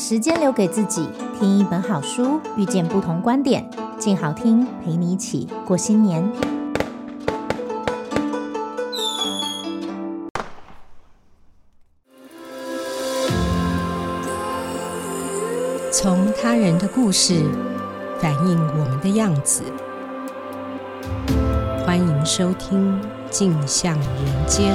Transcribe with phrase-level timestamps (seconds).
[0.00, 1.06] 时间留给自己，
[1.38, 6.26] 听一本好书，遇见不同观点，静好听陪你一起过新年。
[15.92, 17.44] 从他人的故事
[18.18, 19.62] 反映我们的样子，
[21.84, 22.98] 欢迎收听
[23.28, 24.74] 《镜像人间》。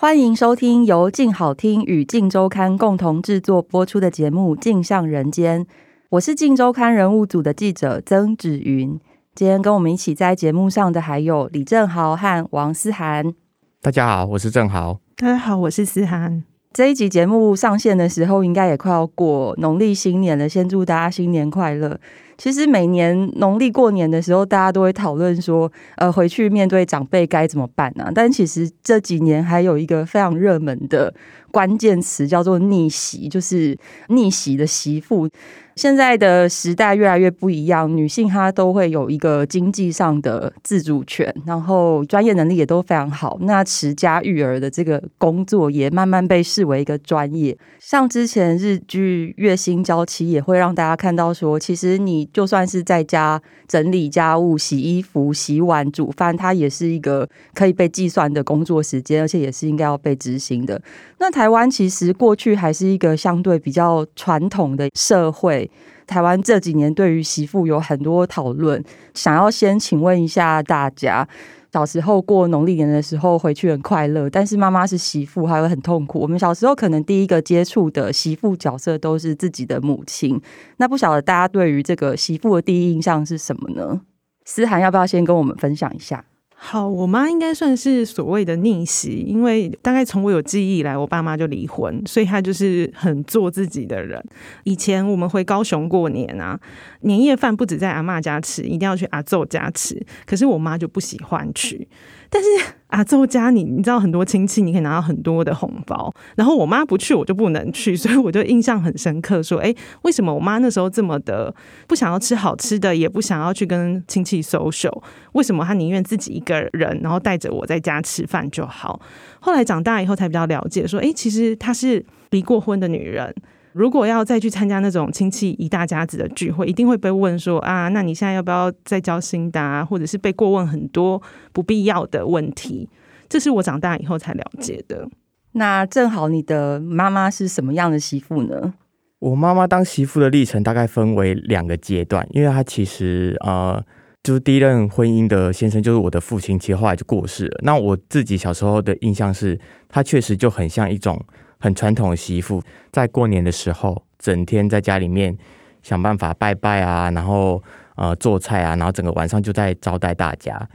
[0.00, 5.62] 欢迎收听由静好听与静周刊共同制作播出的节目《镜像人间》，
[6.08, 8.98] 我是静周刊人物组的记者曾芷云。
[9.34, 13.34] 今天跟我们一起在节目上的还有李正豪和王思涵。
[13.82, 14.98] 大家好，我是正豪。
[15.18, 16.44] 大家好，我是思涵。
[16.72, 20.48] 这一集节目上线的时候，应该也快要过农历新年了。
[20.48, 22.00] 先祝大家新年快乐。
[22.42, 28.10] 其实每年农历过年的时候，大家都会讨论说，呃，回去面对长辈该怎么办呢？
[28.14, 31.12] 但其实这几年还有一个非常热门的
[31.50, 33.76] 关键词，叫做逆袭，就是
[34.08, 35.28] 逆袭的媳妇。
[35.76, 43.38] 现在的时代越来越不一样，女性她都会有一个经济上的自主权，然后专业能力也都非常好。
[43.42, 47.56] 那持家育儿的这个工作也慢慢被视为一个专业。
[47.78, 60.82] 像之前日剧《月薪娇妻》也会让大家看到说，其实你就算是在家整理家务、洗衣服、洗碗、煮饭，它也是一个可以被计算的工作时间，而且也是应该要被执行的。
[61.18, 65.70] 那台湾其实过去还是一个相对比较传统的社会。
[66.06, 68.84] 台湾这几年对于媳妇有很多讨论，
[69.14, 71.26] 想要先请问一下大家，
[71.72, 76.20] 小时候过农历年的时候回去很快乐，但是妈妈是媳妇还会很痛苦。
[76.20, 80.38] 我们小时候可能第一个接触的媳妇角色都是自己的母亲，
[80.76, 84.02] 那不晓得大家对于这个媳妇的第一印象是什么呢？
[84.44, 86.22] 思涵要不要先跟我们分享一下？
[86.62, 94.22] 好，我妈应该算是所谓的逆袭，因为大概从我有记忆以来，我爸妈就离婚，所以她就是很做自己的人。
[94.64, 96.60] 以前我们回高雄过年啊，
[97.00, 101.88] 年夜饭不止在阿嬷家吃，一定要去阿奏家吃，可是我妈就不喜欢去。
[102.32, 102.48] 但是
[102.86, 106.12] 阿祖家你，你知道很多亲戚，你可以拿到很多的红包。
[106.36, 109.42] 然后我妈不去，我就不能去，所以我就印象很深刻。
[109.42, 111.52] 说，哎，为什么我妈那时候这么的
[111.88, 115.02] 不想要吃好吃的，也不想要去跟亲戚 social？
[115.32, 119.00] 为什么她宁愿自己一个人，然后带着我在家吃饭就好？
[119.40, 123.34] 后来长大以后才比较了解，说，哎，其实她是离过婚的女人。
[123.72, 129.84] 如果要再去参加那种亲戚一大家子的聚会，一定会被问说啊，那你现在要不要再交新的啊？
[129.84, 131.22] 或者是被过问很多
[131.52, 132.88] 不必要的问题，
[133.28, 135.08] 这是我长大以后才了解的。
[135.52, 138.74] 那正好你的妈妈是什么样的媳妇呢？
[139.20, 143.80] 我妈妈当媳妇的历程大概分为两个阶段，因为她其实呃，
[144.24, 147.60] 就是第一任婚姻的先生就是我的父亲，其实后来就过世了。
[147.62, 151.24] 那我自己小时候的印象是，她确实就很像一种。
[151.60, 152.60] 很传统的媳妇，
[152.90, 155.36] 在过年的时候，整天在家里面
[155.82, 157.62] 想办法拜拜啊，然后
[157.94, 160.68] 呃做菜啊，然后整个晚上就在招待大家。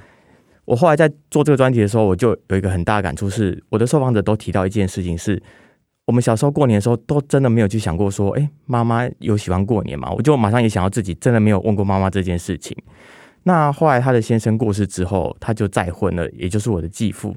[0.64, 5.44] 我后来在做这个专题的时候，我就有一个很大的感触，是我的受访者都提到一件事情是，是
[6.06, 10.10] 我们小时候过年的时候，都真的没有去想过说，哎，妈妈有喜欢过年吗？
[10.12, 12.76] 我就马上也想到自己真的没有问过妈妈这件事情。
[13.44, 17.36] 那后来他的先生过世之后，他就再婚了，也就是我的继父。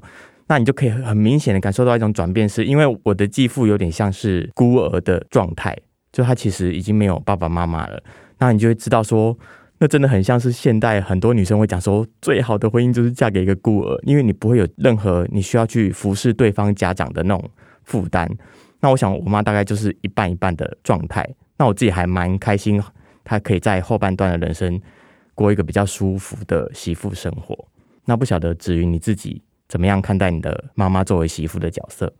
[0.49, 5.77] 那你就可以很明显的感受到一种转变，是因为我的继父有点像是孤儿的状态，
[6.11, 8.01] 就他其实已经没有爸爸妈妈了。
[8.39, 9.37] 那你就会知道说，
[9.77, 17.49] 那真的很像是现代很多女生会讲说，最好的婚姻就是嫁给一个孤儿，因为你不会有任何你需要去服侍对方家长的那种
[17.83, 18.27] 负担。
[18.79, 21.23] 那我想我妈大概就是一半一半的状态。
[21.57, 22.81] 那我自己还蛮开心，
[23.23, 24.81] 她可以在后半段的人生
[25.35, 27.67] 过一个比较舒服的媳妇生活。
[28.05, 29.43] 那不晓得芷云你自己。
[29.69, 32.11] 怎么样看待你的妈妈作为媳妇的角色？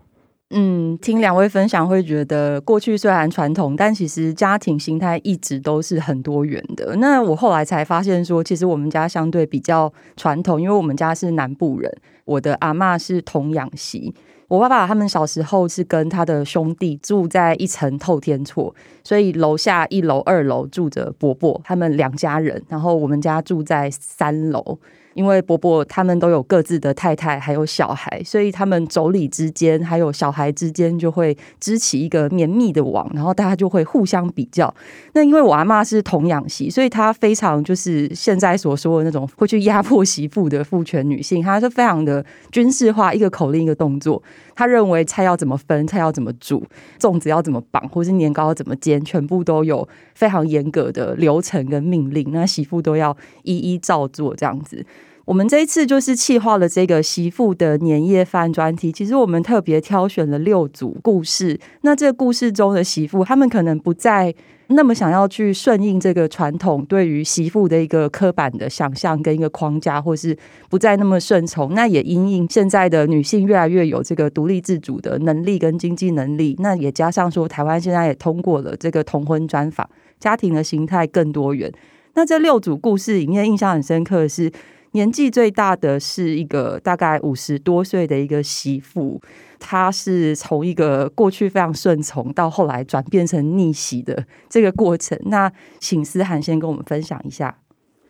[0.51, 6.95] 嗯，听两位分享会觉得，过去虽然传统，但其实家庭形态一直都是很多元的。
[6.95, 14.11] 那我后来才发现说，其实我们家相对比较传统，因为我们家是南部人，我的阿嬷是童养媳，
[14.47, 18.73] 我爸爸他们小时候是跟他的兄弟住在一层透天厝，
[19.03, 24.79] 所以楼下一楼、二楼住着伯伯他们两家人，然后我们家住在三楼。
[25.13, 34.73] 因为伯伯他们都有各自的太太，还有小孩，所以他们妯娌之间还有小孩之间就会织起一个绵密的网，然后大家就会互相比较。
[35.13, 44.21] 那因为我阿妈是童养媳，所以她非常就是现在所说的那种会去压迫媳妇的父权女性，她是非常的军事化，一个口令一个动作。
[44.55, 46.63] 她认为菜要怎么分，菜要怎么煮，
[46.99, 54.85] 粽子要怎么绑，或是年糕要怎么煎，全部都有非常严格的流程跟命令，那媳妇都要一一照做这样子。
[55.29, 58.91] 我们这一次就是企划了这个媳妇的年夜饭专题。
[58.91, 61.55] 其实我们特别挑选了六组故事。
[61.81, 64.33] 那这个故事中的媳妇，他们可能不再
[64.69, 70.35] 那么想要去顺应这个传统对于媳妇的一个刻板的想象跟一个框架，或是
[70.67, 71.75] 不再那么顺从。
[71.75, 76.55] 那也因应现在的女性越来越有这个独立自主的能力跟经济能力。
[76.57, 79.87] 那也加上说，台湾现在也通过了这个同婚专法，
[80.19, 81.71] 家庭的形态更多元。
[82.15, 84.51] 那这六组故事里面，印象很深刻的是。
[84.91, 89.21] 年纪最大的是一个大概五十多岁的一个媳妇，
[89.59, 95.17] 她是从一个过去非常顺从，到后来转变成逆袭的这个过程。
[95.25, 97.55] 那请思涵先跟我们分享一下。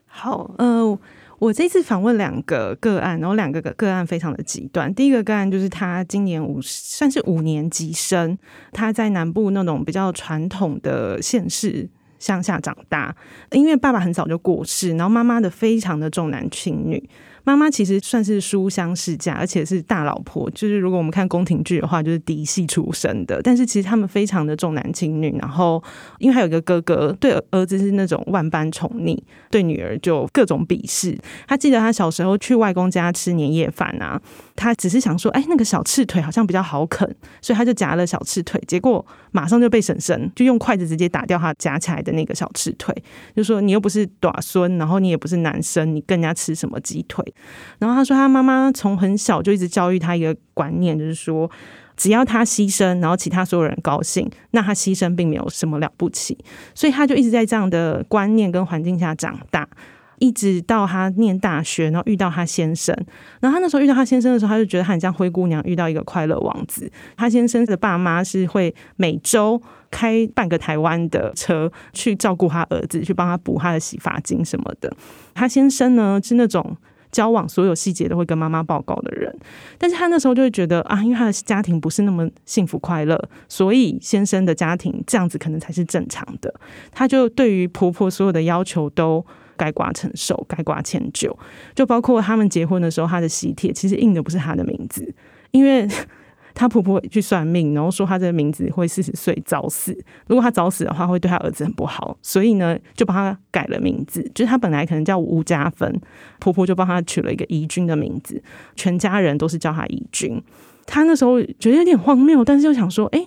[0.06, 0.98] 好，呃，
[1.40, 4.94] 我这次访问两个个案，然后两个个个案非常的极端。
[4.96, 8.38] 第一个个案就是他今年五，算是五年级生，
[8.72, 11.90] 他在南部那种比较传统的县市。
[12.20, 13.16] 乡下长大，
[13.52, 17.10] 因为爸爸很早就过世，然后妈妈的非常的重男轻女。
[17.44, 20.50] 妈妈其实算是书香世家，而且是大老婆。
[20.52, 23.42] 就是如果我们看宫廷剧的话，就是嫡系出身的。
[23.42, 25.30] 但是其实他们非常的重男轻女。
[25.40, 25.82] 然后
[26.18, 29.18] 因为还有一个哥哥，对儿子是那种万般宠溺，
[29.50, 31.18] 对女儿就各种鄙视。
[31.48, 34.22] 他记得他小时候去外公家吃年夜饭啊，
[34.56, 37.08] 他只是想说，哎，那个小翅腿好像比较好啃，
[37.42, 38.62] 所以他就夹了小翅腿。
[38.68, 42.94] 结果马上就被婶婶就用筷子直接打掉他夹起来的那个小翅腿，
[43.36, 47.24] 就说你又不是短孙，然后你也不是男生，你跟人家吃什么鸡腿？
[47.80, 51.50] 然后他说，他妈妈从很小就一直教育他一个观念，就是说，
[51.98, 56.38] 只要他牺牲，然后其他所有人高兴，那他牺牲并没有什么了不起。
[56.74, 59.68] 所以他就一直在这样的观念跟环境下长大，
[60.20, 62.96] 一直到他念大学，然后遇到他先生。
[63.42, 66.90] 然后他那时候遇到他先生的时候，他就觉得他很像灰姑娘遇到一个快乐王子。
[67.18, 69.62] 他先生的爸妈是会每周
[69.92, 74.96] 开半个台湾的车去照顾他儿子，去帮他补他的洗发精什么的。
[75.34, 76.78] 他先生呢是那种。
[77.12, 79.36] 交往所有细节都会跟妈妈报告的人，
[79.78, 86.54] 但是他那时候就会觉得啊，因为他的家庭不是那么幸福快乐，所以先生的家庭这样子可能才是正常的。
[86.92, 89.26] 他就对于婆婆所有的要求都
[89.58, 91.38] 该挂承受、该挂迁就，
[91.76, 95.14] 就包括他们结婚的时候，他的喜帖其实印的不是他的名字，
[95.52, 95.88] 因为。
[96.54, 99.98] 她婆婆去算命，然后说她这个名字会四十岁早死。
[100.28, 104.22] 如果她早死的话，会对她儿子很不好，所以呢，就帮她改了名字。
[104.34, 106.00] 就是她本来可能叫吴家芬，
[106.40, 108.42] 婆婆就帮她取了一个怡君的名字，
[108.76, 110.42] 全家人都是叫她怡君。
[110.86, 113.26] 她那时候觉得有点荒谬，但是又想说，哎。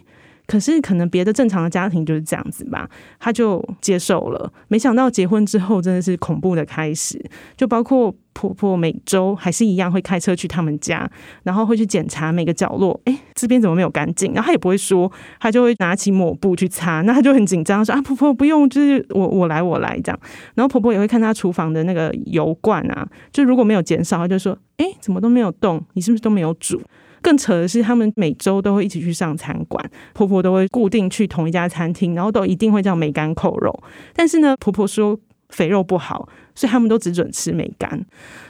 [0.53, 2.87] 可是可能别的正常的家庭就是这样子吧，
[3.19, 4.53] 他就接受了。
[4.69, 7.19] 没想到结婚之后真的是恐怖的开始，
[7.57, 11.11] 就包括婆婆每周还是一样会开车去他们家，
[11.43, 14.35] 然后会去检查每个角落，哎，这边怎么没有干净？
[14.35, 15.11] 然后他也不会说，
[15.41, 17.01] 他就会拿起抹布去擦。
[17.01, 20.21] 那他就很紧张，说啊，婆婆不用，就是我我来我来这样。
[20.55, 25.83] 然后婆婆也会看他厨房的那个油罐啊，就如果没有减少，他就说，哎，怎么都没有动？
[25.95, 26.79] 你是不是都没有煮？
[27.23, 29.83] 更扯的是，他们每周都会一起去上餐馆，
[30.13, 33.83] 婆婆都会固定去同一家餐厅，然后都一定会叫梅干扣肉。
[34.13, 35.19] 但是呢，婆婆说
[35.51, 38.05] 肥肉不好，所以他们都只准吃梅干。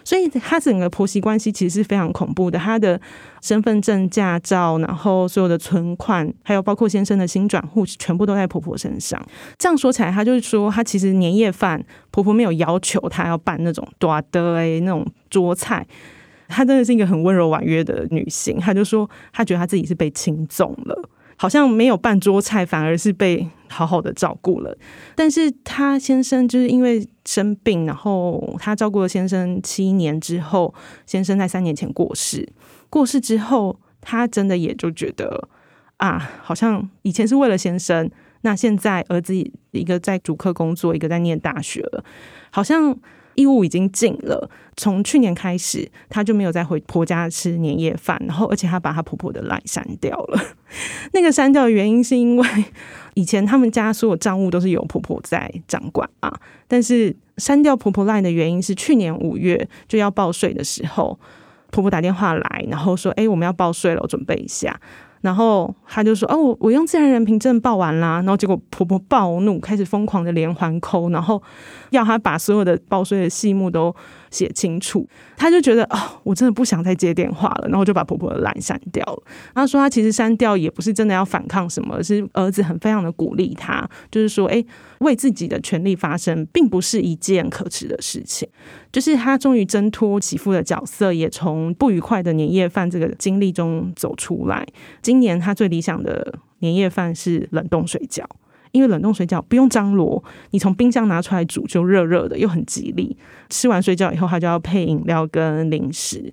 [0.04, 2.58] 所以她整个婆媳关系其实是非常恐怖的。
[2.58, 3.00] 她的
[3.40, 9.20] 身份证、驾照，然后所有的存款，还有包括先生的新转户，全部都在婆婆身上。
[9.58, 15.86] 这样说起来，她就是说，她其实年夜饭婆婆没有要求她要办那种多的诶那种桌菜。
[16.52, 24.76] 她真的是一个很温柔婉约的女性，她就说她觉得她自己是被轻纵了，好像没有半桌菜，反而是被好好的照顾了。
[25.16, 30.74] 但是她先生就是因为生病，然后她照顾了先生七年之后，
[31.06, 32.48] 先生在三年前过世。
[32.90, 35.48] 过世之后，她真的也就觉得
[35.96, 38.10] 啊，好像以前是为了先生，
[38.42, 39.34] 那现在儿子
[39.70, 42.04] 一个在主科工作，一个在念大学了，
[42.50, 42.98] 好像。
[43.34, 50.40] 义务已经尽了，从去年开始，她就没有再回婆家吃年夜饭，然后而且她把她婆婆的赖删掉了。
[51.12, 52.46] 那个删掉的原因是因为
[53.14, 56.32] 以前他们家所有账务都是由婆婆在掌管啊，
[56.66, 61.18] 但是删掉婆婆赖的原因是去年五月就要报税的时候，
[61.70, 64.80] 婆婆打电话来，然后说：“哎，我们要报税了，我准备一下。”
[65.22, 71.42] 然后他就说：“哦，我我用自然人凭证报完啦。”然后结果婆婆暴怒，开始疯狂的连环扣，然后
[71.90, 73.94] 要他把所有的报税的细目都
[74.32, 75.08] 写清楚。
[75.36, 79.22] 她就觉得哦，我真的不想再接电话了，然后就把婆婆的赖删掉了。
[79.54, 84.64] 她说她其实删掉也不是真的要反抗什么，是儿子很非常的鼓励她，就是说，哎，
[84.98, 88.48] 为自己的权利发声，并不是一件可耻的事情。
[88.90, 94.66] 就是她终于挣脱媳妇的角色，也从不愉快的年夜饭这个经历中走出来。
[95.02, 98.24] 今年她最理想的年夜饭是冷冻水饺。
[98.72, 103.16] 因为冷冻水饺不用张罗，你从冰箱拿出来煮就热热的，又很吉利。
[103.48, 106.32] 吃完水饺以后，他就要配饮料跟零食。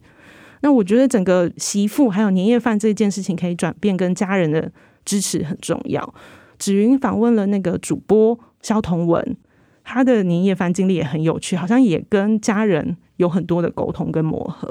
[0.62, 4.72] 那我觉得整个媳妇还有年夜饭这件事情可以转变，跟家人的
[5.06, 6.14] 支持很重要。
[6.58, 9.38] 芷云访问了那个主播萧同文，
[9.84, 14.70] 他的年夜饭经历也很有趣，好像也跟家人有很多的沟通跟磨合。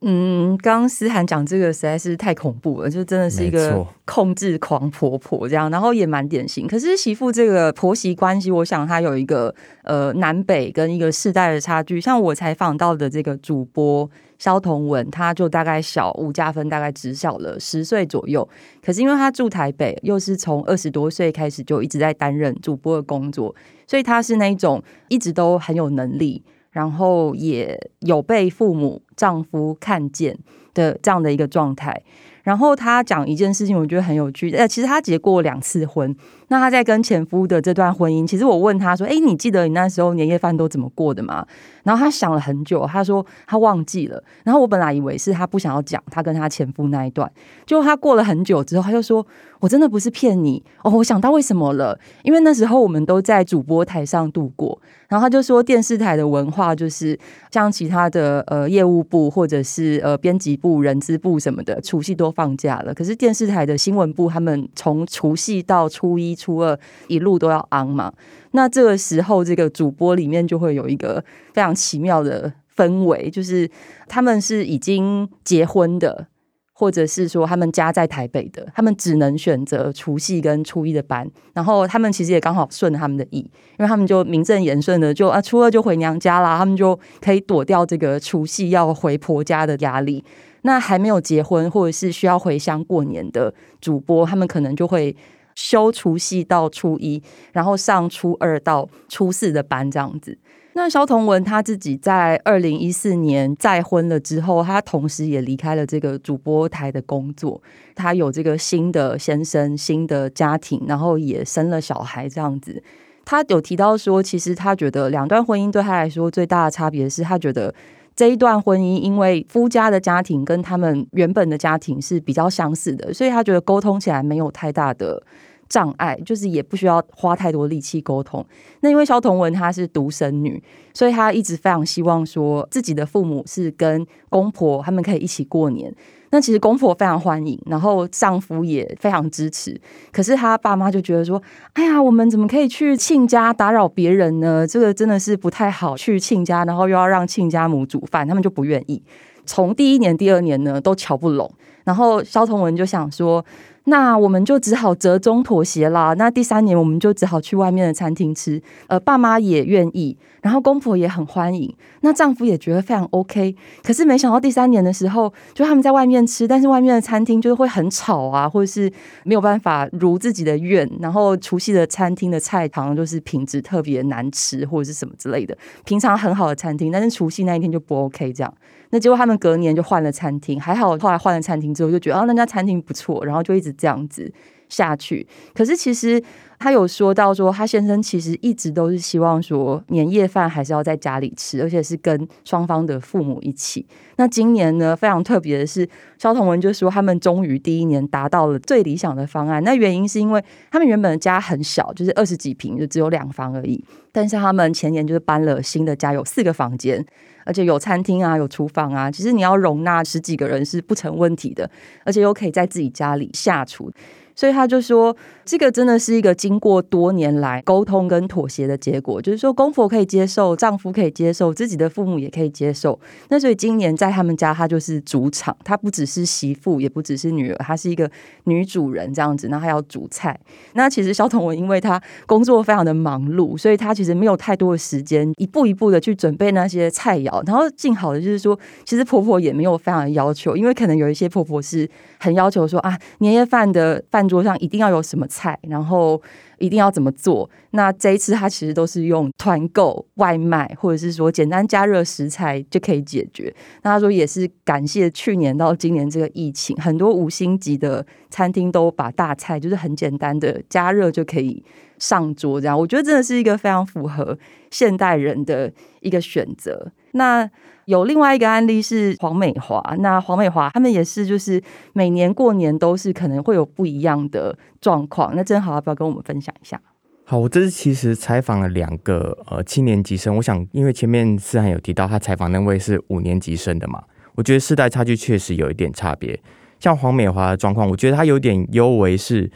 [0.00, 6.68] 嗯，刚刚思涵讲这个实在是太恐怖了，就真的是一个控制狂婆婆这样，然后也蛮典型。
[6.68, 9.52] 可是媳妇这个婆媳关系，我想她有一个
[9.82, 12.00] 呃南北跟一个世代的差距。
[12.00, 18.48] 像我采访到的这个主播肖同文，她就大概小吴家芬大概只小了十岁左右。
[18.80, 23.52] 可是因为她住台北，又是从二十多岁开始就一直在担任主播的工作，
[23.84, 26.44] 所以她是那一种一直都很有能力。
[26.78, 30.38] 然后也有被父母、丈夫看见
[30.74, 32.00] 的这样的一个状态。
[32.44, 34.48] 然后她讲一件事情，我觉得很有趣。
[34.52, 36.14] 呃，其实她结过两次婚。
[36.48, 41.46] 那她在跟前夫的这段婚姻，其实我问她说：“哎，你记得你那时候年夜饭都怎么过的吗？”
[41.84, 44.22] 然后她想了很久，她说她忘记了。
[44.44, 47.30] 然后我本来以为是她不想要讲她跟她前夫那一段，
[47.66, 49.26] 就她过了很久之后，她就说
[49.60, 54.78] ：“我真的不是骗你哦，我想到为什么了，因为那时候我们都在主播台上度过。”
[55.08, 57.18] 然后她就说：“电视台的文化就是
[57.50, 66.78] 像其他的呃业务部或者是呃编辑部、人资部什么的，除夕都放假了，可是电视台的新闻部他们从除夕到初一。”初二
[67.08, 68.12] 一路都要昂嘛，
[68.52, 73.68] 那这个时候这个主播里面就会有一个非常奇妙的氛围，就是
[74.06, 76.28] 他们是已经结婚的，
[76.72, 90.24] 或者是说他们家在台北的，他们只能选择除夕跟初一的班，然后他们其实也刚好顺他们的意，因为他们就名正言顺的就啊初二就回娘家啦，他们就可以躲掉这个除夕要回婆家的压力。
[90.62, 95.14] 那还没有结婚或者是需要回乡过年的主播，他们可能就会。
[95.58, 97.20] 休除夕到初一，
[97.52, 100.38] 然后上初二到初四的班这样子。
[100.74, 107.60] 那萧同文他自己在二零一四年再婚了之后，他同时也离开了这个主播台的工作。
[107.96, 112.80] 他有这个新的先生、新的家庭，然后也生了小孩这样子。
[113.24, 117.74] 他有提到说，其实他觉得两段婚姻对他来说最大的差别是，他觉得
[118.14, 125.20] 这一段婚姻因为夫家的家庭跟他们原本的家庭是比较相似的，所以他觉得沟通起来没有太大的。
[125.68, 128.44] 障碍就是也不需要花太多力气沟通。
[128.80, 135.94] 那因为萧彤文她是独生女，所以她一直非常希望说自己的父母是跟公婆他们可以一起过年。
[136.30, 139.80] 那其实公婆非常欢迎，然后丈夫也非常支持。
[140.12, 144.66] 可是她爸妈就觉得说：“哎呀，我们怎么可以去亲家打扰别人呢？
[144.66, 145.96] 这个真的是不太好。
[145.96, 149.02] 去亲家，然后又要让亲家母煮饭，他们就不愿意。
[149.48, 151.50] 从第一年、第二年呢，都瞧不拢。
[151.82, 153.44] 然后萧彤文就想说。”
[153.90, 156.12] 那我们就只好折中妥协啦。
[156.18, 158.60] 那第三年，我们就只好去外面的餐厅吃。
[158.86, 161.74] 呃，爸妈也愿意，然后公婆也很欢迎。
[162.02, 163.56] 那丈夫也觉得非常 OK。
[163.82, 168.92] 可是没想到第三年的时候，就他们在外面吃，但是外面的餐厅就是会很吵啊，或者是
[169.24, 170.86] 没有办法如自己的愿。
[171.00, 175.56] 然后除夕的餐厅的菜好像就是品质特别难吃，或者是什么之类的。
[175.86, 178.54] 平常很好的餐厅，但是除夕那一天就不 OK 这样。
[178.90, 184.32] 那结果他们隔年就换了餐厅，还好后来换了餐厅之后就觉得啊，那家餐厅不错，然后就一直这样子
[184.68, 185.26] 下去。
[185.54, 186.22] 可是其实
[186.58, 193.86] 他有说到说，他先生其实一直都是希望说年夜饭还是要在家里吃，而且是跟双方的父母一起。
[194.16, 199.62] 那今年呢，非常特别的是，萧同文就说他们终于第一年达到了最理想的方案。
[199.62, 203.84] 那原因是因为他们原本的家很小，就是二十几平，就只有两房而已。
[204.10, 207.04] 但是他们前年就是搬了新的家，有四个房间。
[207.48, 211.68] 而且有餐厅啊，有厨房啊，其实你要容纳十几个人是不成问题的，
[212.04, 213.90] 而且又可以在自己家里下厨。
[214.38, 222.96] 所以他就说，这个真的是一个经过多年来沟通跟妥协的结果，就是说公婆可以接受，丈夫可以接受，自己的父母也可以接受。
[223.30, 228.08] 那所以今年在他们家，他就是主场，他不只是媳妇，也不只是女儿，她是一个
[228.44, 229.48] 女主人这样子。
[229.48, 230.38] 那还要煮菜。
[230.74, 237.44] 那其实萧彤文因为他工作非常的忙碌，所以他其实没有太多的时间一步一步的去准备那些菜肴。
[237.44, 241.90] 然后幸好的就是说，其实婆婆也没有非常的要求，因为可能有一些婆婆是
[242.20, 244.27] 很要求说啊，年夜饭的饭。
[244.28, 246.20] 桌上一定要有什么菜，然后
[246.58, 247.48] 一定要怎么做。
[247.70, 253.54] 那这一次他其实都是用团购、外卖，或者是说简单加热食材就可以解决。
[253.82, 261.64] 那他说也是感谢去年到今年这个疫情，很多五星级的餐厅都把大菜就是很简单的加热就可以
[261.98, 264.38] 上桌，这样我觉得真的是一个非常符合
[264.70, 266.92] 现代人的一个选择。
[267.12, 267.48] 那
[267.88, 271.58] 有另外一个案例是黄美华，那黄美华他们也是，就是
[271.94, 275.34] 每年过年都是可能会有不一样的状况。
[275.34, 276.78] 那正好要不要跟我们分享一下？
[277.24, 284.02] 好，我这次其实采访了两个呃七年级生，我想因为前面思涵有提到他采访那位是五年级生的嘛，
[284.34, 286.38] 我觉得世代差距确实有一点差别。
[286.78, 289.50] 像黄美华的状况，我觉得他有点尤为，是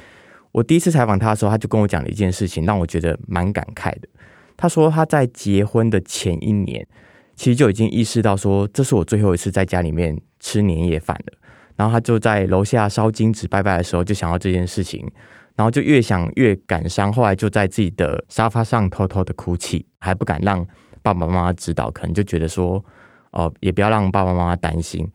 [0.52, 4.08] 我第一次采访他的时候，他就跟我讲了一件事情，让我觉得蛮感慨的。
[4.56, 6.88] 他说他在结婚的前一年。
[7.34, 11.38] 其实就已经意识到说，这是我最后一次在家里面吃年夜饭了。
[11.74, 15.10] 然后他就在楼下烧金纸拜拜的时候，就想到这件事情，
[15.56, 17.10] 然后就越想越感伤。
[17.12, 20.64] 后来就在自己的沙发上偷偷的哭泣，还不敢让
[21.02, 22.84] 爸爸妈妈知道，可能就觉得说，
[23.30, 25.10] 哦，也不要让爸爸妈妈担心。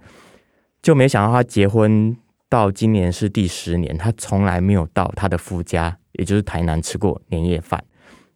[0.81, 2.17] 就没想到他结婚
[2.49, 7.81] 到今年是第十年，他从来没有到他的夫家，也就是台南吃过年夜饭。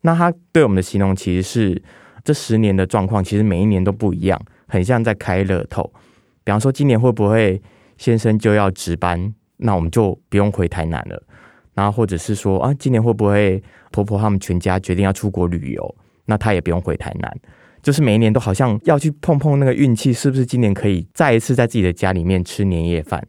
[0.02, 1.84] 那他对我们的形容其实是。
[2.24, 5.92] 这十年的状况其实每一年都不一样，很像在开乐透。
[6.44, 7.62] 比方说，今年会不会
[7.98, 11.22] 先生就要值班，那我们就不用回台南了。
[11.74, 13.62] 然后或者是说啊，今年会不会
[13.92, 17.40] 婆婆他们全家决定要出国旅游，那他也不用回台南。
[17.82, 23.25] 就是每一年都好像要去碰碰那个运气，是不是今年可以再一次在自己的家里面吃年夜饭？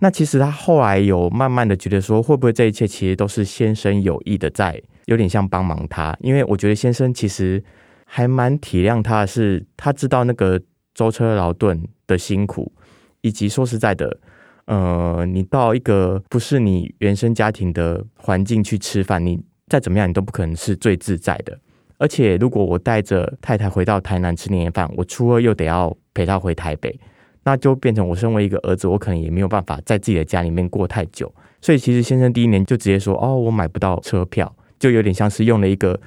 [0.00, 7.62] 那其实他后来有慢慢的觉得说，会不会这一切其实都是先生有意的在，有点像帮忙他，因为我觉得先生其实。
[8.12, 10.60] 还蛮体谅他的是，他知道那个
[10.92, 12.72] 舟车劳顿的辛苦，
[13.20, 14.18] 以及说实在的，
[14.64, 21.56] 呃，你到一个不是你原生家庭的环境去吃饭，你再怎么样，你都不可能是最自在的。
[21.98, 26.98] 而且，如果我带着太太回到台南吃年夜饭，我初二又得要陪她回台北，
[27.44, 31.32] 那就变成我身为一个儿子，我可能也没有办法在自己的家里面过太久。
[31.60, 36.00] 所以，其实先生第一年就直接说：“哦，我买不到车票。”就有点像是用了一个。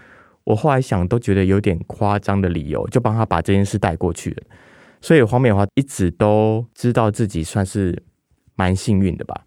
[0.44, 4.44] 我后来想都觉得有点夸张的理由，就帮他把这件事带过去了。
[5.02, 8.02] 所以黄美华一直都知道自己算是
[8.56, 9.46] 蛮幸运的吧。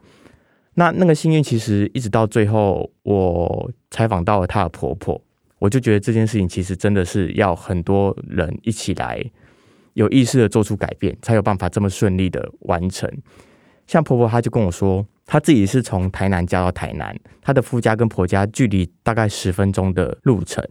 [0.74, 5.20] 那那个幸运其实一直到最后，我采访到了她的婆婆，
[5.58, 9.22] 我就觉得这件事情其实真的是要很多人一起来
[9.94, 13.10] 有意识的做出改变，才有办法这么顺利的完成。
[13.86, 15.06] 像婆婆，她就跟我说。
[15.28, 20.64] 她自己是从台南嫁到台南，她的夫家跟婆家距离大概十分钟的路程。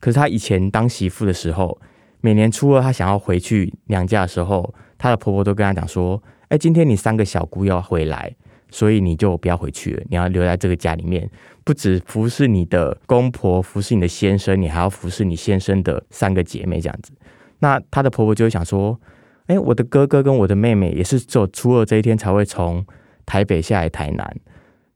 [0.00, 1.78] 可是她以前当媳妇的时候，
[2.20, 8.34] 每年初二她想要回去娘家的时候，她的婆婆都跟她讲说：“哎，今天你三个小姑要回来，
[8.70, 11.30] 所以你就不要回去了，你要留在这个家里面，
[11.64, 17.12] 不止服侍你的公婆，服侍你的先生，你还要服侍你先生的三个姐妹这样子。”
[17.60, 19.00] 那她的婆婆就会想说
[19.46, 22.84] ：“哎，我的哥哥跟我的妹妹也是只有初二这一天才会从。”
[23.26, 24.36] 台北下来台南，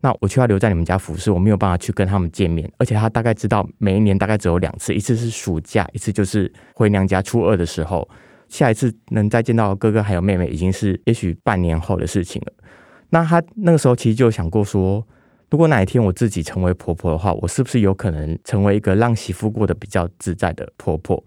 [0.01, 8.09] 那我却要留在你们家服侍，我没有办法去跟他们见面，而且他大概知道每一年大概只有两次，一次是暑假，一次就是回娘家初二的时候，
[8.49, 12.53] 下一次能再见到哥哥还有妹妹，已经是也许半年后的事情了。
[13.11, 15.07] 那他那个时候其实就想过说，
[15.51, 21.23] 如果哪一天我自己成为婆婆的话，我是不是有可能成为一个让媳妇过得比较自在的婆婆？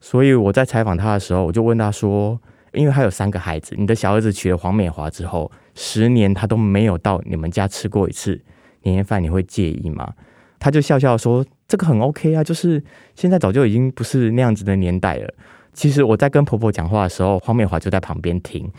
[0.00, 2.40] 所以我在采访他的时候，我就问他说，
[2.72, 5.50] 因为他有三个孩子，你的小儿子娶了黄美华之后。
[5.74, 8.38] 十年他都没有到你们家吃过一次
[8.82, 10.12] 年夜饭，你会介意吗？
[10.58, 15.34] 他就笑笑说：“这个很 OK 啊，就是现在早就已经不是那样子的年代了。”
[15.72, 18.70] 其实我在跟婆婆讲话的时候，黄美华就在旁边听。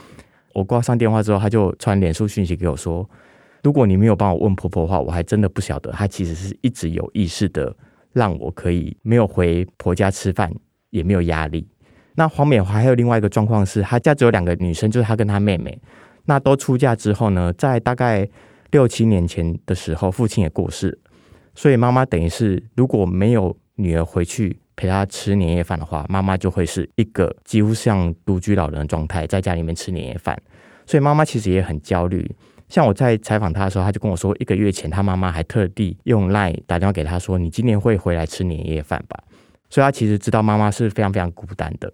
[0.53, 3.09] 我挂上电话之后，他就传脸书讯息给我说
[3.63, 5.89] ：“如果你没有帮我问婆婆的话，我还真的不晓得。
[5.91, 7.75] 她其实是一直有意识的
[8.11, 10.53] 让我可以没有回婆家吃饭，
[10.91, 11.67] 也没有压力。”
[12.15, 15.77] 那黄美华还有另外一个状况是，她家只有两个女生，就是她跟她妹妹。
[16.25, 18.27] 那都出嫁之后呢，在大概
[18.71, 20.97] 六七年前的时候，父亲也过世，
[21.53, 30.39] 所以妈妈等于是如果没有女儿回去陪她吃年夜饭的话，妈妈就会是一个几乎像独居老人的状态，在家里面吃年夜饭。
[30.85, 32.29] 所以妈妈其实也很焦虑。
[32.69, 39.21] 像我在采访她的时候，她就跟我说，一个月前她妈妈还特地用 LINE 打电话给她说：“你今年会回来吃年夜饭吧？”
[39.69, 41.91] 所以她其实知道妈妈是非常非常孤单的。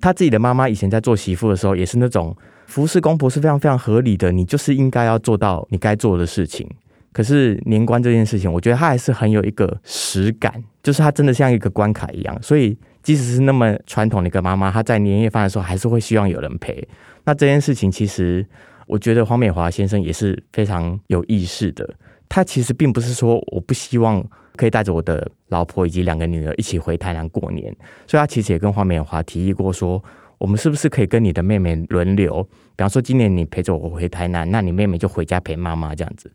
[0.00, 2.36] 她自己的妈妈以前在做媳妇的时候，也是那种。
[2.66, 6.64] 服侍公婆是非常非常合理的，你就是应该要做到你该做的事情。
[7.12, 12.38] 可是年关这件事情，我觉得它还是很有一个实感，就是它真的像一个关卡一样。
[12.40, 16.86] 所以即使是那么传统的一个妈妈，她在年夜饭的时候还是会希望有人陪。
[17.24, 18.46] 那这件事情，其实
[18.86, 21.92] 我觉得黄美华先生也是非常有意识的。
[22.30, 24.24] 他其实并不是说我不希望
[24.56, 27.64] 可以带着我的老婆以及两个女儿一起回台南过年，
[28.06, 30.02] 所以他其实也跟黄美华提议过说，
[30.38, 32.40] 我们是不是可以跟你的妹妹轮流？
[32.76, 36.30] 比方说今年你陪着我回台南，那你妹妹就回家陪妈妈这样子。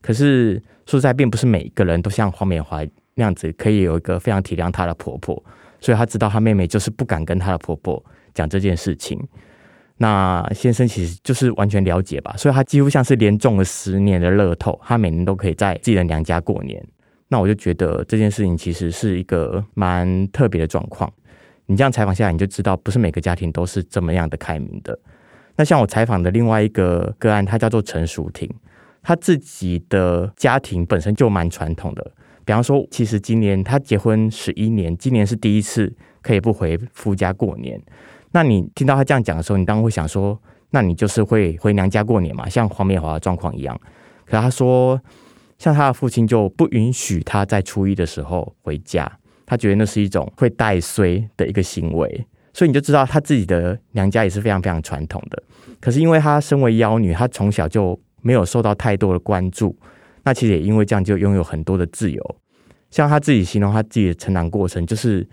[0.00, 0.54] 可是
[0.86, 2.80] 说实在，并不是每一个人都像黄美华
[3.14, 5.44] 那样子，可以有一个非常体谅她的婆婆，
[5.80, 9.20] 所以她知道她妹妹就是不敢跟她的婆婆讲这件事情。
[9.98, 16.84] 那先生其实就是完全了解吧，所以他几乎像是连中了十年的乐透，他每年都可以在自己的娘家过年。
[17.28, 21.12] 那我就觉得这件事情其实是一个蛮特别的状况。
[21.66, 24.96] 你这样采访下来，你就知道不是每个家庭都是这么样的开明的。
[25.56, 28.48] 那像我采访的另外一个个案，他叫做陈淑婷，
[29.02, 32.12] 他自己的家庭本身就蛮传统的。
[32.44, 37.80] 比方说，其实今年他结婚十一年，今年是第一次可以不回夫家过年。
[38.32, 40.38] 那你听到他这样讲的时候，你当然会想说，
[40.70, 43.78] 那你就是会回娘家过年嘛，像黄美华的状况一样。
[44.24, 45.00] 可他说，
[45.58, 49.10] 像他的父亲就不允许他在初一的时候回家，
[49.46, 52.26] 他觉得那是一种会带衰的一个行为。
[52.52, 55.42] 所以你就知道他自己的娘家也是非常非常传统的。
[55.80, 59.76] 可是因为他身为妖女，他从小就没有受到太多的关注，
[60.24, 62.36] 那其实也因为这样就拥有很多的自由。
[62.90, 65.26] 像他自己形容他自己的成长过程，就是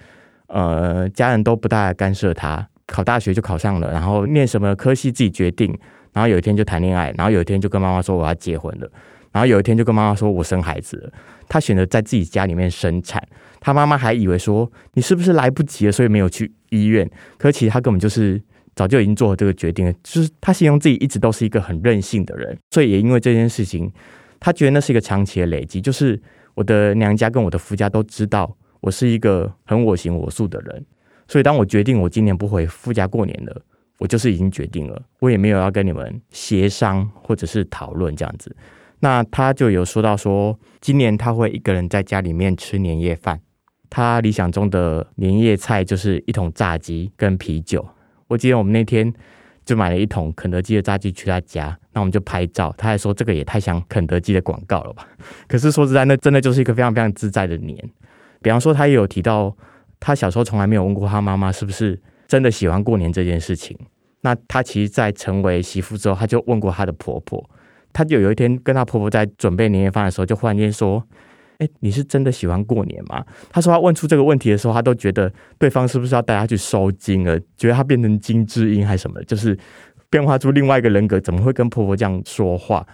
[0.47, 2.67] 呃，家人都不大干涉他。
[2.87, 5.67] 考大学就考上了，然后念什么科系自己决定，
[6.11, 8.89] 然后有一天就谈恋爱，然后有一天就跟妈妈说我要结婚了，
[9.31, 11.11] 然后有一天就跟妈妈说我生孩子了。
[11.47, 13.21] 他选择在自己家里面生产，
[13.59, 17.09] 他妈妈还以为说你是不是来不及了，所以没有去医院。
[17.37, 18.41] 可是其实他根本就是
[18.75, 23.91] 早就已经做了这个决定了，就是他形容自己一直都是一个很任性的人，所以也因为这件事情，
[24.39, 26.19] 他觉得那是一个长期的累积，就是
[26.55, 30.85] 我的娘家跟我的夫家都知道我是一个很我行我素的人。
[31.33, 33.61] 所以，当我决定我今年不回夫家过年了，
[33.97, 38.55] 我就是已经决定了，我也没有要跟你们协商或者是讨论这样子。
[38.99, 43.39] 那他就有说到说，今年他会一个人在家里面吃年夜饭。
[43.89, 47.83] 他理想中的年夜菜就是一桶炸鸡跟啤酒。
[48.27, 49.11] 我记得我们那天
[49.65, 52.71] 就买了一桶肯德基的炸鸡去他家，那我们就拍照。
[52.77, 55.07] 他还说这个也太像肯德基的广告了吧？
[55.47, 57.75] 可是说实在，那真的就是一个非常非常自在的年。
[58.39, 59.57] 比方说，他也有提到。
[60.05, 63.77] 他小时候从来没有问过他妈妈是不是真的喜欢过年这件事情。
[64.19, 67.49] 那他其实，在成为媳妇之后，他就问过他的婆婆。
[67.93, 71.01] 他就有一天跟他婆婆在准备年夜饭的时候，就忽然间说
[71.59, 79.57] ：“哎，你是真的喜欢过年吗？”他说他问出这个问题的时候，他都觉得对方是不是要带他去收惊了，觉得他变成金智英还是什么，就是
[80.09, 82.85] 变化出另外一个人格，怎么会跟婆婆这样说话？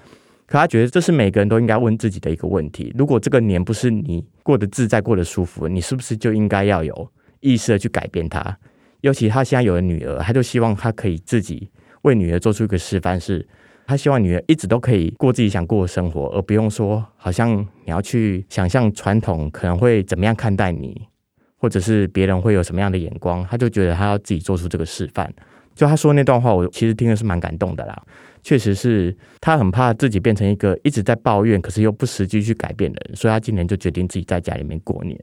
[0.49, 8.57] 可他觉得这是每个人都应该问自己的一个问题：如果这个年不是你过得自在、过得舒服，你是不是就应该要有意识的去改变它？
[9.01, 11.69] 尤其他现在有了女儿，他就希望他可以自己
[12.01, 13.47] 为女儿做出一个示范，是
[13.85, 21.07] 他希望女儿一直都可以过自己想过的生活，而不用说好像你要去想象传统可能会怎么样看待你，
[21.57, 23.45] 或者是别人会有什么样的眼光。
[23.47, 25.31] 他就觉得他要自己做出这个示范。
[25.75, 28.03] 就他说那段话，我其实听的是蛮感动的啦。
[28.41, 35.19] 确实是他很怕自己变成一个一直在抱怨，可是又不实际去改变的人，所以他今年就决定自己在家里面过年。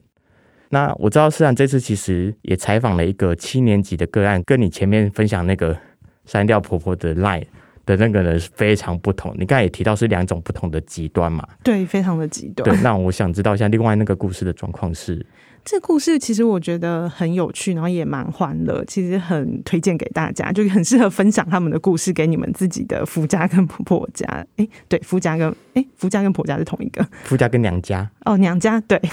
[0.70, 5.76] 那我知道思然这次其实也采访了一个七年级的个案，跟你前面分享那个
[6.24, 7.44] 删掉婆婆的 line
[7.84, 9.34] 的那个人是非常不同。
[9.38, 11.46] 你刚才也提到是两种不同的极端嘛？
[11.62, 12.68] 对，非常的极端。
[12.68, 15.24] 对，那我想知道一下另外那个故事的状况是。
[15.68, 24.24] 这故事其实我觉得很有趣，然后也蛮欢乐，其实很推荐给大家，就很适合分享他们的故事给你们自己的夫家跟婆家。
[24.54, 29.00] 哎，对，夫家跟哎夫家跟婆家是同一个，夫家跟娘家哦，娘家对。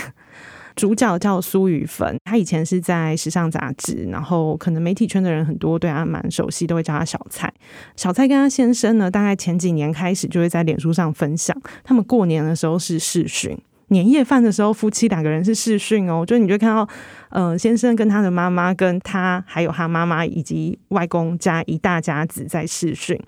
[0.76, 7.52] 主角叫苏雨芬，她以前是在时尚杂志，然后可能媒体圈的人很多对她蛮熟悉，都会叫她小蔡。
[7.96, 13.58] 小蔡跟她先生呢，大概前几年开始就会在脸书上分享，他们过年的时候是视讯。
[13.88, 16.88] 年夜饭的时候，夫妻两个人是视讯哦，就你就看到，
[17.30, 23.20] 呃，先生跟他的妈妈，跟他还有他妈妈以及外公家一大家子在视讯。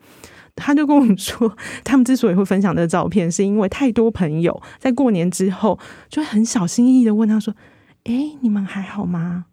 [0.56, 7.54] 他就跟我们说， 他们之所以会分享这照片，是因为太多朋友在过年之后就很小心翼翼的问他说
[8.06, 9.46] ：“诶，你们还好吗？”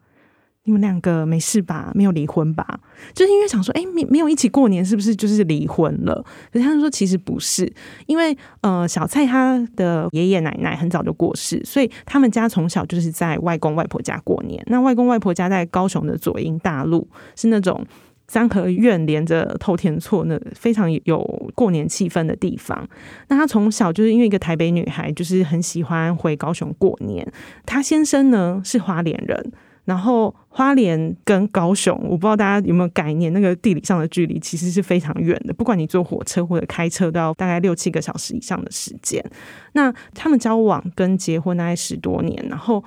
[0.64, 1.90] 你们两个没事吧？
[1.92, 2.81] 没有离婚吧？
[3.12, 6.25] 就是因为想说，哎，没没有一起过年，是不是就是离婚了？
[6.53, 7.70] 可是他们说其实不是，
[8.07, 14.62] 因为呃，小蔡他的爷爷奶奶很早就过世，所以他们家从小就是在外公外婆家过年。
[14.68, 17.85] 那外公外婆家在高雄的左营大路，是那种
[18.29, 22.88] 三合院连着透天厝，那非常有过年气氛的地方。
[23.27, 27.27] 那他从小就是因为一个台北女孩，就是很喜欢回高雄过年。
[27.66, 29.53] 他先生呢是花莲人。
[29.85, 35.53] 然后花莲跟高雄，我不知道大家有没有概念，那个地理上的距离其实是非常远的。
[35.53, 39.25] 不管你坐火车或者开车，都要大概六七个小时以上的时间。
[39.73, 42.83] 那他们交往跟结婚大概十多年，然后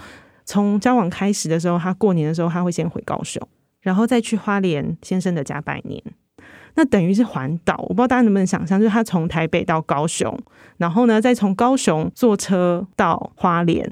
[0.46, 3.46] 从交往开始的时候，他过年的时候他会先回高雄，
[3.82, 6.02] 然后再去花莲先生的家拜年。
[6.76, 10.38] 那等于是环岛，我不知道大家能不能想象，就是他从台北到高雄，
[10.78, 13.92] 然后呢，再从高雄坐车到花莲。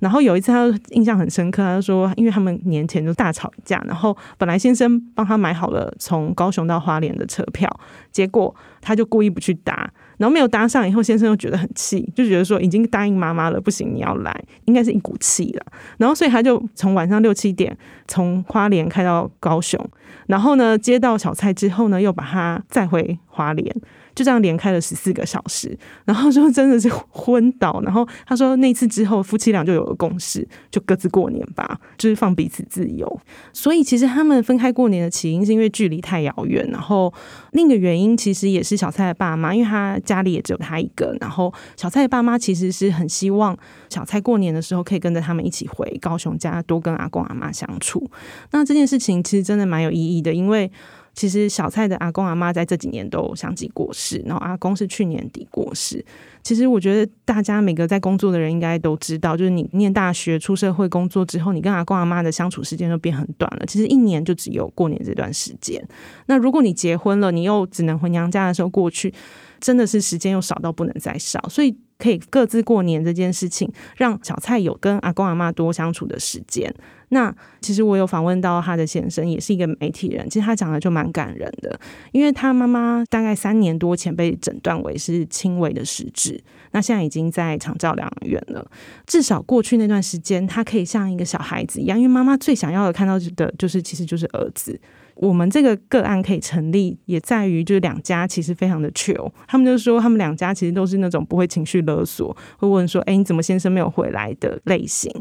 [0.00, 7.70] 然后有一次，他印象很深刻，他就说，因为他们年前就大吵一架，然后本来先生帮他买好了从高雄到花莲的车票，
[8.10, 14.34] 结果他就故意不去搭，然后没有搭上，以后先生又觉得很气，就觉得说已经答应妈妈了，不行，你要来，
[14.64, 15.66] 应该是一股气了，
[15.98, 17.76] 然后所以他就从晚上六七点
[18.08, 19.78] 从花莲开到高雄，
[20.26, 23.74] 然后呢接到小蔡之后呢，又把他载回花莲。
[24.20, 27.80] 就这样连开了十四个小时，然后就真的是昏倒。
[27.80, 33.20] 然后他说那次之后，夫妻俩就有了共识，就各自过年吧，就是放彼此自由。
[33.54, 37.10] 所以其实他们分开过年的起因是因为距离太遥远，然后
[37.52, 41.16] 另一个原因其实也是小蔡的爸妈，因为他家里也只有他一个。
[41.18, 43.56] 然后小蔡的爸妈其实是很希望
[43.88, 48.06] 小蔡过年的时候可以跟着他们一起回高雄家，多跟阿公阿妈相处。
[48.50, 50.70] 那这件事情其实真的蛮有意义的，因为。
[51.14, 56.04] 其实小蔡的阿公阿妈在这几年都相继过世，然后阿公是去年底过世。
[56.42, 63.66] 其实我觉得大家每个在工作的人应该都知道，就是你念大学、出社会工作之后，你跟阿公阿妈的相处时间都变很短了。
[63.66, 65.82] 其实一年就只有过年这段时间。
[66.26, 69.12] 那如果你结婚了，你又只能回娘家的时候过去，
[69.60, 71.40] 真的是时间又少到不能再少。
[71.48, 76.74] 所以可以各自过年这件事情，让小蔡有跟阿公阿妈多相处的时间。
[77.12, 80.30] 那其实我有访问到他的先生，也是一个媒体人。
[80.30, 81.78] 其实他讲的就蛮感人的，
[82.12, 86.29] 因为他妈妈大概三年多前被诊断为是轻微的失智，
[86.72, 88.70] 那现在已经在长照疗养院了。
[89.06, 94.78] 至少过去那段时间，他可以像一个小孩子一样，因为妈妈最想要的看到的就是，其实就是儿子。
[95.20, 105.12] 我们这个个案可以成立，也在于就是两家其实非常的 chill，他们就说他们两家其实都是那种不会情绪勒索，会问说，哎，你怎么先生没有回来的类型。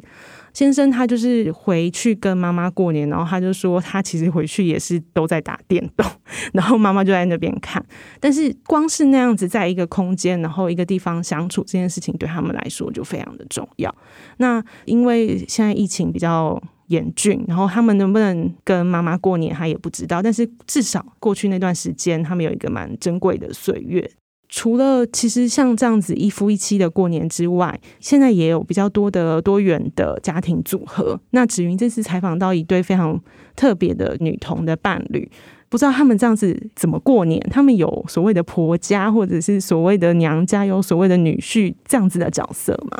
[0.53, 6.05] 先生他就是回去跟妈妈过年，然后他就说他其实回去也是都在打电动，
[6.53, 7.85] 然后妈妈就在那边看。
[8.21, 13.93] 但是光是那样子在一个空间，然后一个地方相处这件事情，对他们来说就非常的重要。
[14.37, 20.21] 那因为现在疫情比较严峻，然后他们能不能跟妈妈过年，他也不知道。
[20.21, 24.11] 但是至少过去那段时间，他们有一个蛮珍贵的岁月。
[24.51, 31.19] 除了其实像这样子一夫一妻的过年之外，现在也有比较多的多元的家庭组合。
[31.29, 33.21] 那芷云这次采访到一对非常
[33.55, 35.29] 特别的女同的伴侣，
[35.69, 37.39] 不知道他们这样子怎么过年？
[37.51, 42.97] 他们有所谓的婆家，或者是所谓的娘家，有所谓的女婿这样子的角色吗？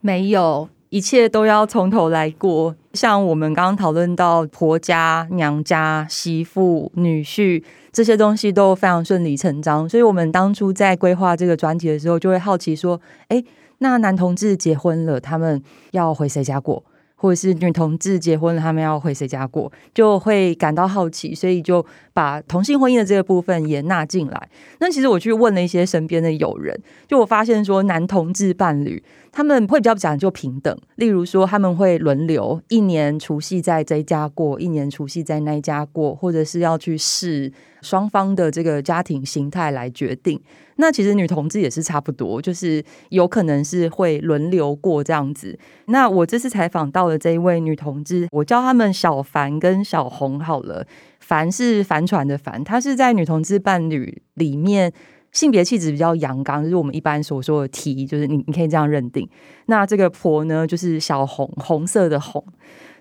[0.00, 0.68] 没有。
[0.92, 13.42] 一切都要从头来过，像我们刚刚讨论到婆家、娘家、媳妇、女婿这些东西都非常顺理成章，所以我们当初在规划这个专题的时候，就会好奇说：诶，
[13.78, 16.84] 那男同志结婚了，他们要回谁家过？
[17.16, 24.48] 或者是女同志结婚了，他们要回谁家过，就会感到好奇，所以就把同性婚姻的这个部分也纳进来。
[24.80, 26.76] 那其实我去问了一些身边的友人，
[27.06, 29.00] 就我发现说，男同志伴侣
[29.32, 40.38] 他们会比较讲究平等，例如说他们会轮流一年除夕在这一家过，一年除夕在那一家过，或者是要去试双方的这个家庭形态来决定。
[40.76, 45.58] 那其实女同志也是差不多，就是有可能是会轮流过这样子。
[45.86, 50.86] 那我这次采访到的这一位女同志，我叫他们小凡跟小红好了。
[51.20, 54.92] 凡是帆船的帆，她是在女同志伴侣里面
[55.32, 59.28] 性别气质比较阳刚，就是我们一般所说的 T，就是你你可以这样认定。
[59.66, 62.44] 那这个婆呢，就是小红，红色的红。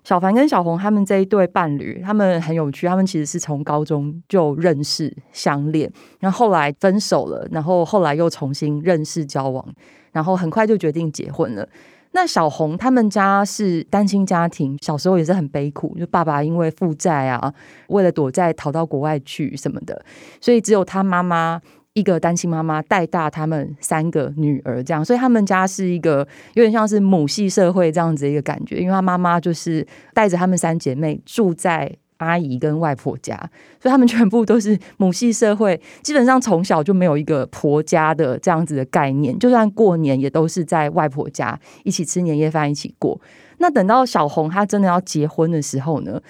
[0.04, 2.88] 小凡跟小红他们这一对伴侣，他们很有趣。
[2.88, 9.64] 他们其实是从高中就认识相恋，然后后来分手了，然后后来又重新认识交往，
[10.12, 11.70] 然后很快就决定结婚了。
[12.14, 17.54] 那小红他们家是单亲家庭，小时候也是很悲苦，就爸爸因为负债啊，
[17.90, 20.04] 为了躲债逃到国外去什么的，
[20.40, 21.62] 所以只有他妈妈。
[21.94, 33.36] 一个单亲妈妈带大他们三个女儿，这样，所以他们家是一个有点像是母系社会这样子一个感觉，因为他妈妈就是带着他们三姐妹住在阿姨跟外婆家，
[33.82, 43.20] 所以他们全部都是母系社会，基本上从小就没有一个婆家的这样子的概念，就算过年也都是在外婆家一起吃年夜饭，一起过。
[43.58, 46.22] 那等到小红她真的要结婚的时候呢？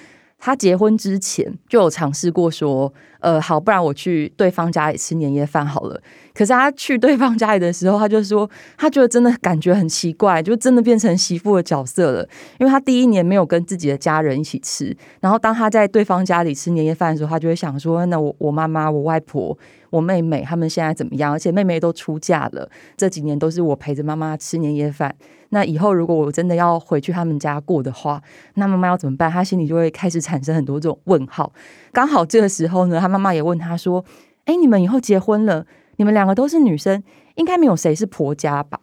[0.44, 6.02] 他结婚之前就有尝试过说，呃，好，不然我去对方家里吃年夜饭好了。
[6.34, 12.28] 可是他去对方家里的时候，他就说他觉得真的感觉很奇怪，就真的变成媳妇的角色了。
[12.60, 19.58] 因为他第一年没有跟自己的家人一起吃，然后当他在对方家里吃年夜饭的时候，他就会想说：那我我妈妈、我外婆、
[19.90, 21.34] 我妹妹他们现在怎么样？
[21.34, 25.14] 而且妹妹都出嫁了，这几年都是我陪着妈妈吃年夜饭。
[25.50, 28.22] 那以后如果我真的要回去他们家过的话，
[28.54, 29.30] 那妈妈要怎么办？
[29.30, 31.52] 他心里就会开始产生很多这种问号。
[31.92, 34.06] 刚好这个时候呢，他妈妈也问他说：
[34.46, 35.66] 哎，你们以后结婚了？
[36.02, 37.04] 你们两个都是女生，
[37.36, 38.80] 应该没有谁是婆家吧？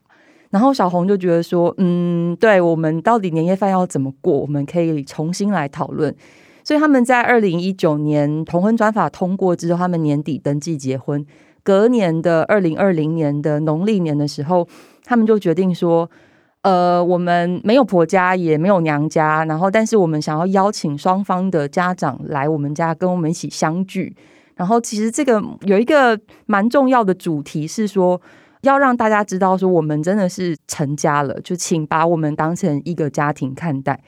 [0.50, 4.38] 然后小红就觉得说，嗯，对，我们到底年夜饭要怎么过？
[4.38, 6.14] 我们可以重新来讨论。
[6.62, 11.26] 所以他们在二零一九年同婚专法通过之后，他们年底登记结婚。
[11.64, 14.68] 隔年的二零二零年的农历年的时候，
[15.02, 16.08] 他们就决定说，
[16.62, 24.14] 呃，我们没有婆家，也没有娘家，然后但是我们想要邀请双方的家长来我们家，跟我们一起相聚。
[24.58, 28.20] 然后，其实这个有一个蛮重要的主题是说，
[28.62, 34.00] 要让大家知道说，我们真的是成家了，就请把我们当成一个家庭看待。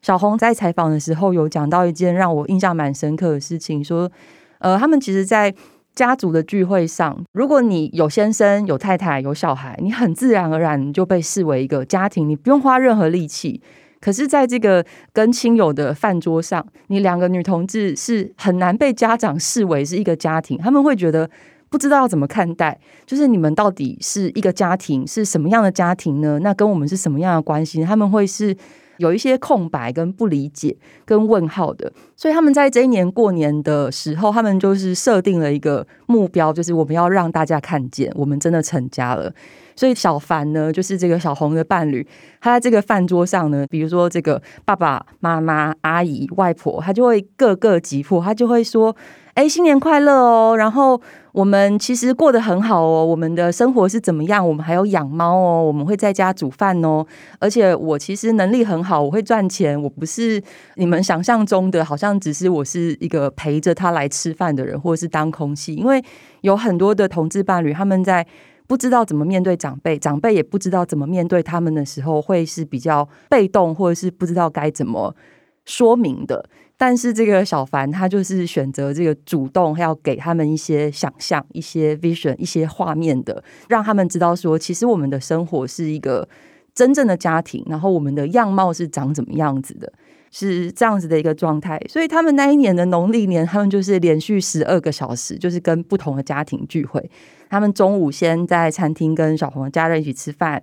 [0.00, 4.10] 小红在采访的时候有讲到一件让我印象蛮深刻的事情，说，
[4.60, 5.54] 呃，他们其实，在
[5.94, 13.60] 家族的聚会上，如果你有先生、有太太、有小孩，你很自然而然就被视为一个家庭，你不用花任何力气。
[14.00, 21.28] 可是，在这个跟亲友的饭桌上，你两个女同志是很难被家长视为是一个家庭，他们会觉得
[21.68, 26.38] 不知道要怎么看待，就是你们到底是一个家庭，是什么样的家庭呢？
[26.42, 27.82] 那跟我们是什么样的关系？
[27.82, 28.56] 他们会是
[28.98, 31.92] 有一些空白、跟不理解、跟问号的。
[32.14, 39.32] 所以他们在这一年过年的时候，他们就是设定了一个目标，就是我们要让大家看见，我们真的成家了。
[39.76, 42.04] 所以小凡呢，就是这个小红的伴侣，
[42.40, 48.96] 他在这个饭桌上呢，比如说这个爸爸妈妈、阿姨、外婆，他就会各个击破，他就会说
[49.38, 54.44] ：“哎，新年快乐哦！”然后我们其实过得很好哦，我们的生活是怎么样？
[54.44, 57.06] 我们还有养猫哦，我们会在家煮饭哦，
[57.38, 60.42] 而且我其实能力很好，我会赚钱，我不是
[60.74, 65.72] 你们想象中的，好像只是我是一个陪着他来吃饭的人，或者是当空气。
[65.76, 66.02] 因为
[66.40, 68.26] 有很多的同志伴侣，他们在。
[68.66, 75.14] 不知道怎么面对长辈，长辈也不知道怎么面对他们的时候，会是比较被动，或者是不知道该怎么
[75.64, 76.44] 说明的。
[76.78, 86.26] 但是这个小凡他就是选择这个主动，要给他们一些想象、一些 vision、一些画面的，让他们知道说，其实我们的生活是一个
[86.74, 89.92] 真正的家庭，然后我们的样貌是长怎么样子的。
[90.30, 97.10] 是这样子的一个状态，所以他们那一年的农历年，他们就是连续十二个小时，就是跟不同的家庭聚会。
[97.48, 100.62] 他们中午先在餐厅跟小红的家人一起吃饭，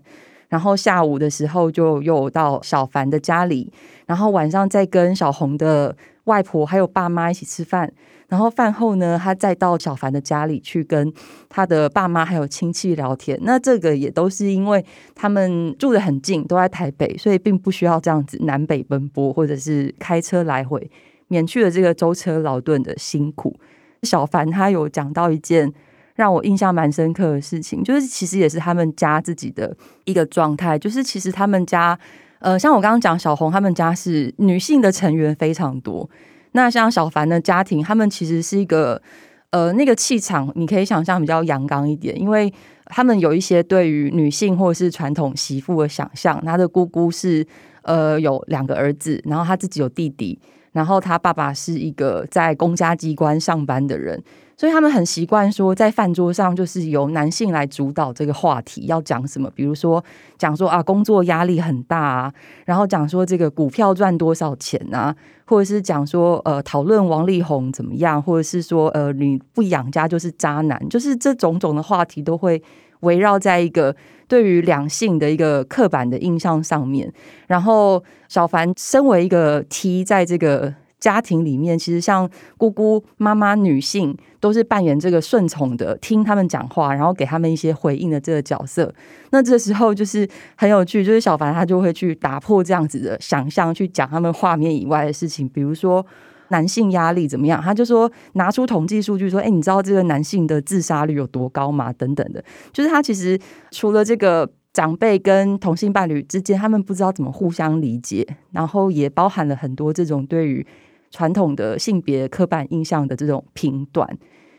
[0.50, 3.72] 然后下午的时候就又到小凡的家里，
[4.06, 7.92] 然后晚上再跟小红的外婆还有爸妈一起吃饭。
[8.28, 11.14] 然后饭后呢，他再到小凡的家里去跟
[11.48, 13.40] 他的爸妈还有亲戚聊天。
[13.44, 20.90] 那这个也都是因为他们住得很近，都在台北，所以并不需要这样子南北奔波，或者是开车来回，
[21.28, 23.56] 免去了这个舟车劳顿的辛苦。
[24.02, 25.72] 小凡他有讲到一件
[26.16, 29.76] 让我印象蛮深刻的事情，就是其实也是他们家自己的
[30.06, 31.98] 一个状态，就是其实他们家，
[32.40, 36.10] 呃，像我刚刚讲小红他们家是女性的成员非常多。
[36.54, 39.02] 那像小凡的家庭，他们其实是一个，
[39.50, 42.54] 呃，那个气场，你可以想象比较阳刚一点，因为
[42.86, 46.42] 他们有一些对于女性或者是传统媳妇的想象。
[46.46, 47.46] 他的姑姑是，
[47.82, 50.40] 呃，有两个儿子，然后他自己有弟弟，
[50.76, 54.22] 然后他爸爸是一个在公家机关上班的人。
[54.58, 60.04] 所以他们很习惯说，在饭桌上就是由男性来主导这个话题，要讲什么，比如说
[60.38, 62.34] 讲说啊，工作压力很大啊，
[62.66, 65.14] 然后讲说这个股票赚多少钱啊，
[65.46, 72.64] 或者是讲说呃，讨论王力宏怎么样，或者是说呃，你不养家就是渣男，就是这种种的话题都会
[73.02, 73.94] 围绕在一个
[74.28, 77.12] 对于两性的一个刻板的印象上面。
[77.48, 80.74] 然后小凡身为一个 T，在这个。
[80.98, 88.92] 家庭里面，其实像姑姑、妈妈、女性都是扮演这个顺从的，听他们讲话，然后给他们一些回应的这个角色。
[89.30, 96.04] 那这时候就是很有趣，就是小凡他就会去打破这样子的想象，去讲他们画面以外的事情，比如说
[96.50, 103.40] 男性压力怎么样，他就说拿出统计数据说：“哎，你知道这个男性的自杀率有多高吗？”等等的，就是他其实
[103.72, 104.50] 除了这个。
[104.76, 110.68] 长辈跟同性伴侣之间，他们不知道怎么互相理解，然后也包含了很多这种对于
[111.10, 114.06] 传统的性别刻板印象的这种评断。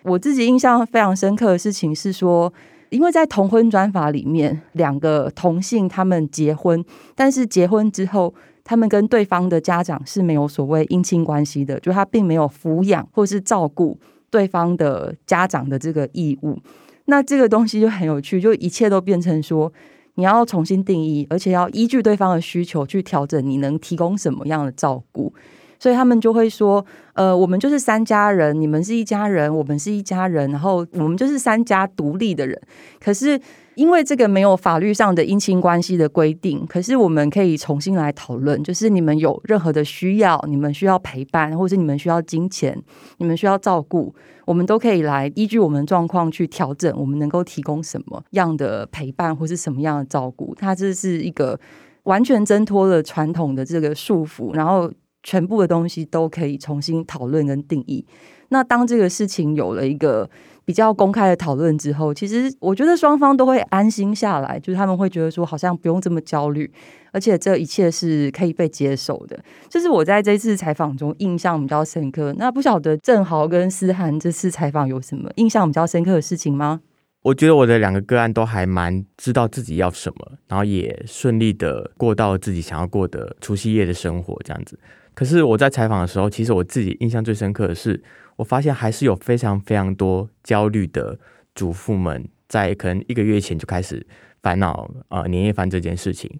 [0.04, 2.50] 我自己印象非常深刻的事情是说，
[2.88, 6.82] 因为在同婚专法里面，两个同性他们结婚，
[7.14, 8.32] 但是结婚之后，
[8.68, 13.96] 他们跟对方的家长是没有所谓姻亲关系的，就他并没有抚养或是照顾
[14.28, 16.58] 对方的家长的这个义务。
[17.04, 19.72] 那这个东西就很有趣，就一切都变成说
[20.16, 25.32] 你要重新定义，而且要依据对方的需求去调整你能提供什么样的照顾。
[25.78, 32.60] 所以他们就会说，呃，我们就是三家人，你们是一家人，我们是一家人，然后我们就是三家独立的人。
[32.98, 33.40] 可是
[33.76, 42.76] 因为这个没有法律上的姻亲关系的规定，可是我们可以重新来讨论，就是你们有任何的需要，你们需要陪伴，或者是你们需要金钱，
[43.18, 44.14] 你们需要照顾，
[44.46, 50.54] 我们都可以来依据我们状况去调整，我们能够提供什么样的陪伴，或是什么样的照顾。
[50.54, 51.60] 它这是一个
[52.04, 54.90] 完全挣脱了传统的这个束缚，然后。
[55.22, 58.06] 全部的东西都可以重新讨论跟定义。
[58.50, 60.30] 那当这个事情有了一个
[60.66, 66.68] 比较公开的讨论之后，其实我觉得双方都会安心下来，就是他们会觉得说，好像不用这么焦虑，
[67.12, 69.38] 而且这一切是可以被接受的。
[69.70, 72.34] 这是我在这次采访中印象比较深刻。
[72.36, 76.80] 那不晓得郑豪跟思涵这次采访有什么印象比较深刻的事情吗？
[77.22, 84.78] 我觉得我的两个个案都还蛮知道自己要什么，然后也顺利的过到自己想要过的除夕夜的生活，这样子。
[85.16, 88.02] 可是我在采访的时候，其实我自己印象最深刻的是，
[88.36, 91.18] 我发现还是有非常非常多焦虑的
[91.54, 94.06] 主妇们，在可能一个月前就开始
[94.42, 96.30] 烦恼呃年夜饭这件事情。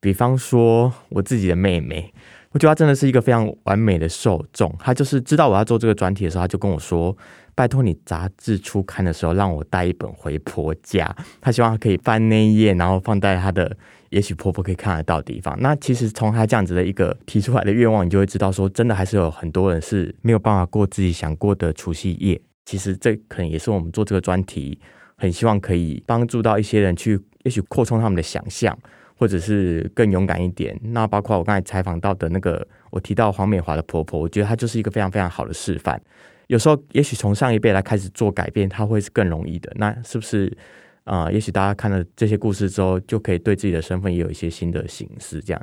[0.00, 2.12] 比方说我自己的妹妹，
[2.50, 4.70] 我觉得她真的是一个非常完美的受众。
[4.78, 7.16] 她就是知道我要做这个专题的时候，她就跟我说
[7.56, 13.74] ：“拜托你杂志初刊的时候，让我带一本回婆家。”她希望她可以翻那一页，然后放在她的。
[14.14, 15.56] 也许婆婆可以看得到的地方。
[15.60, 22.40] 那其实从她这样子的一个提出来的愿望，你就会知道说，真的还是有很多人是没有办法过自己想过的除夕夜。
[22.64, 24.78] 其实这可能也是我们做这个专题，
[25.16, 28.78] 很希望可以帮助到一些人去，也许扩充他们的想象，
[29.18, 30.78] 或者是更勇敢一点。
[30.80, 36.00] 那包括我刚才采访到的那个，我提到黄美华的婆婆，我觉得她就是一个非常非常好的示范。
[36.46, 39.72] 有时候，也许从上一辈来开始做改变，它会是更容易的。
[39.74, 40.56] 那是不是？
[41.04, 45.40] 啊、也许大家看了这些故事之后，就可以对自己的身份也有一些新的形式。
[45.40, 45.62] 这样，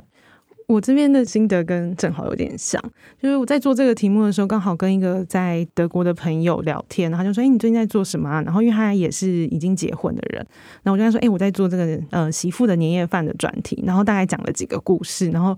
[0.68, 2.80] 我这边的心得跟正好有点像，
[3.20, 10.46] 就是我在做这个题目的时候，刚好跟一个在德国的朋友聊天，然后他就说：“哎、你最近在做什么啊？”然后因为他也是已经结婚的人，
[10.82, 15.56] 然后我就跟他说：“哎、我在做这个呃媳妇的年夜饭的专题。”然后大概讲了几个故事，然后。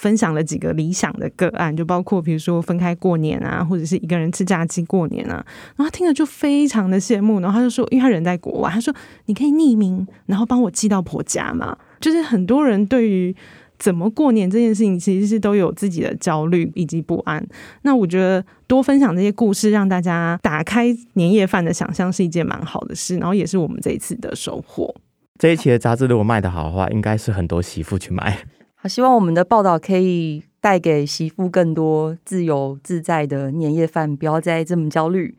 [0.00, 5.44] 分享了几个理想的个案，就包括比如说分开过年啊，或者是一个人吃炸鸡过年啊。
[5.76, 8.94] 然后听了就非常的羡慕，然后他就说，因为他人在国外，他说
[9.26, 11.76] 你可以匿名，然后帮我寄到婆家嘛。
[12.00, 13.36] 就是很多人对于
[13.78, 17.46] 怎么过年这件事情，其实是都有自己的焦虑以及不安。
[17.82, 23.18] 那我觉得多分享这些故事，让大家打开年夜饭的想象，是一件蛮好的事。
[23.18, 24.94] 然后也是我们这一次的收获。
[25.38, 28.38] 这一期的杂志如果卖得好的话，应该是很多媳妇去买。
[28.82, 35.36] 好，希望我们的报道可以带给媳妇更多自由自在的年夜饭，不要再这么焦虑。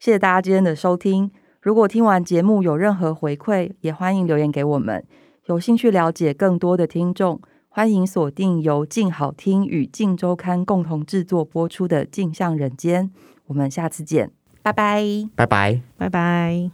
[0.00, 1.30] 谢谢大家今天的收听。
[1.60, 5.04] 如果听完节目有任何回馈，也欢迎留言给我们。
[5.48, 13.04] 有兴趣了解更多的听众，欢迎锁定由静好听与静周刊共同制作播出的《镜像人间》。
[13.48, 14.30] 我们下次见，
[14.62, 16.70] 拜拜，拜拜，拜拜。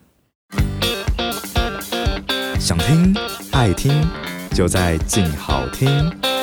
[2.60, 3.12] 想听，
[3.50, 4.23] 爱听。
[4.54, 6.33] 就在静好听。